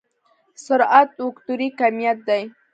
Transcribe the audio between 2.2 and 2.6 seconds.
دی.